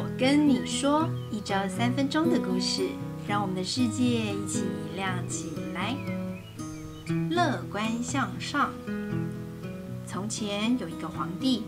[0.00, 2.88] 我跟你说一周三分钟的故事，
[3.28, 4.64] 让我们的世界一起
[4.96, 5.94] 亮起来。
[7.28, 8.72] 乐观向上。
[10.06, 11.64] 从前有一个皇帝，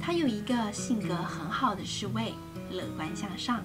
[0.00, 2.32] 他有一个性格很好的侍卫，
[2.70, 3.60] 乐观向上。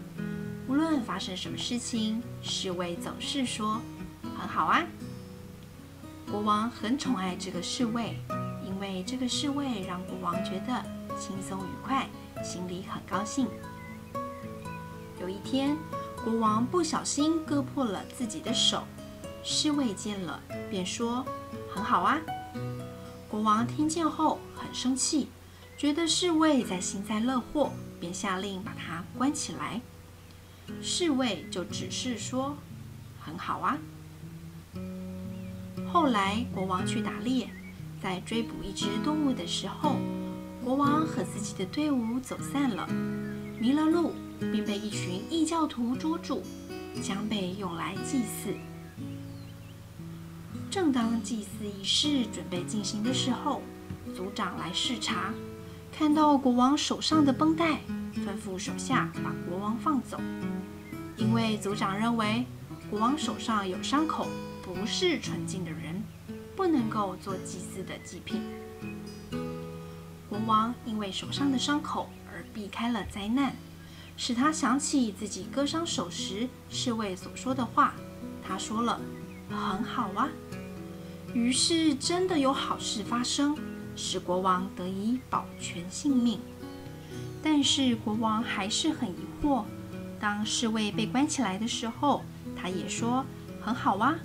[0.67, 3.79] 无论发生什么事情，侍卫总是说
[4.37, 4.83] 很好啊。
[6.29, 8.17] 国王很宠爱这个侍卫，
[8.67, 10.83] 因为这个侍卫让国王觉得
[11.17, 12.05] 轻松愉快，
[12.43, 13.47] 心里很高兴。
[15.19, 15.77] 有一天，
[16.23, 18.83] 国王不小心割破了自己的手，
[19.43, 21.25] 侍卫见了便说
[21.69, 22.19] 很好啊。
[23.29, 25.27] 国王听见后很生气，
[25.77, 29.81] 觉得侍卫在幸灾乐祸，便下令把他关起来。
[30.81, 32.55] 侍卫就只是说
[33.19, 33.77] ：“很好啊。”
[35.91, 37.49] 后来国王去打猎，
[38.01, 39.97] 在追捕一只动物的时候，
[40.63, 42.87] 国王和自己的队伍走散了，
[43.59, 46.41] 迷了路，并被一群异教徒捉住，
[47.01, 48.55] 将被用来祭祀。
[50.69, 53.61] 正当祭祀仪式准备进行的时候，
[54.15, 55.33] 族长来视察，
[55.91, 57.81] 看到国王手上的绷带，
[58.13, 60.19] 吩咐手下把国王放走。
[61.17, 62.45] 因为族长认为
[62.89, 64.27] 国王手上有伤口，
[64.63, 66.01] 不是纯净的人，
[66.55, 68.41] 不能够做祭祀的祭品。
[70.29, 73.55] 国王因为手上的伤口而避开了灾难，
[74.21, 77.93] 使他想起自己割伤手时侍卫所说的话。
[78.45, 78.99] 他说了
[79.49, 80.27] ：“很好啊。”
[81.33, 83.57] 于是真的有好事发生，
[83.95, 86.37] 使国王得以保全性命。
[87.41, 89.63] 但是国王还是很疑惑。
[90.19, 92.21] 当侍卫被关起来的时候，
[92.57, 93.25] 他也说
[93.61, 94.19] 很好啊，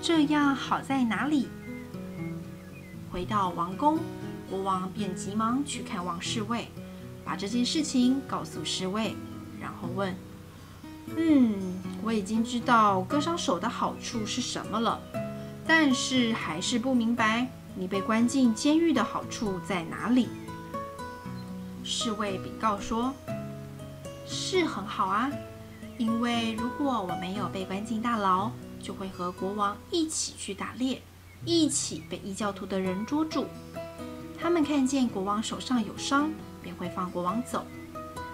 [0.00, 1.48] 这样好在哪里？
[3.10, 3.98] 回到王宫，
[4.48, 6.68] 国王便急忙去看望侍卫，
[7.24, 9.16] 把这件事情告诉侍卫，
[9.60, 10.14] 然后问
[11.16, 15.00] ：“嗯，我已经知道割伤手的好处是什么了，
[15.66, 20.28] 但是还是不明白你被关进监狱的好处在哪里？”
[21.82, 23.12] 侍卫禀告说。
[24.26, 25.30] 是很好啊，
[25.98, 28.50] 因为如果我没有被关进大牢，
[28.82, 31.02] 就会和国王一起去打猎，
[31.44, 33.44] 一起被异教徒的人捉住。
[34.44, 37.64] 他们看见国王手上有伤，便会放国王走。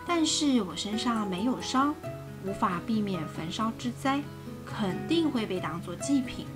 [0.04, 1.94] 但是我身上没有伤，
[2.44, 4.21] 无法避免焚烧之灾，
[4.66, 6.47] 肯定会被当作祭品。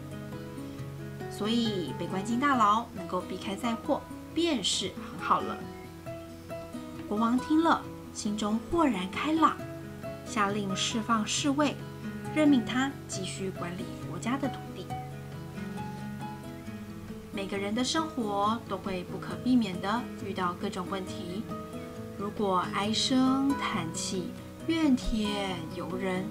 [1.30, 4.02] 所以被关进大牢，能够避开灾祸，
[4.34, 5.56] 便是很好了。
[7.08, 7.80] 国王听了。
[8.12, 9.56] 心中豁然开朗，
[10.26, 11.76] 下令释放侍卫，
[12.34, 14.73] 任命他继续管理国家的土地。
[17.34, 21.42] 每个人的生活都会不可避免地遇到各种问题，
[22.16, 24.28] 如果唉声叹气、
[24.68, 26.24] 怨天尤人，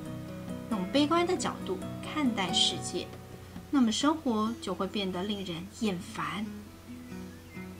[0.71, 3.05] 用悲观的角度看待世界，
[3.69, 6.45] 那么生活就会变得令人厌烦。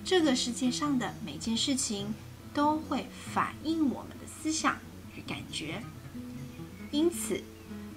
[0.04, 2.14] 这个世界上的每件事情，
[2.54, 4.78] 都会反映我们的思想
[5.16, 5.82] 与感觉，
[6.92, 7.42] 因此，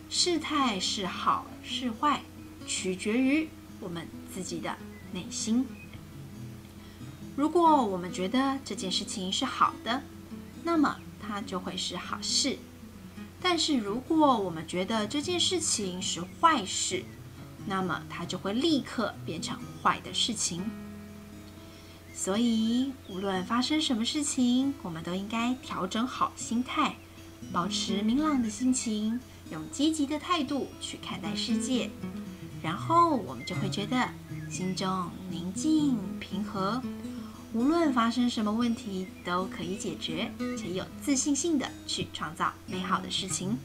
[0.09, 2.23] 事态是好是坏，
[2.65, 3.49] 取决于
[3.81, 4.77] 我们自己的
[5.17, 5.67] 内心。
[7.35, 10.03] 如果我们觉得这件事情是好的，
[10.63, 12.59] 那么它就会是好事；
[13.41, 17.03] 但是如果我们觉得这件事情是坏事，
[17.67, 20.63] 那么它就会立刻变成坏的事情。
[22.15, 26.97] 所以，无论发生什么事情，我们都应该调整好心态，
[27.53, 31.91] 保持明朗的心情，用积极的态度去看待世界，
[32.63, 34.09] 然后我们就会觉得
[34.49, 36.81] 心中宁静平和，
[37.53, 43.59] 无论发生什么问题都可以解决，且有自信心的去创造美好的事情。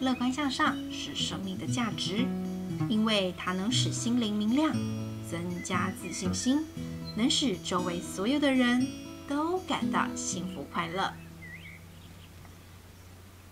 [0.00, 2.24] 乐观向上是生命的价值，
[2.88, 4.74] 因为它能使心灵明亮。
[5.30, 6.64] 增加自信心，
[7.14, 8.88] 能使周围所有的人
[9.28, 11.12] 都感到幸福快乐。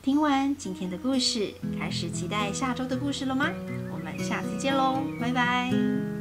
[0.03, 3.51] 听完今天的故事，开始期待下周的故事了吗？
[4.19, 6.16] 下次见喽，拜拜。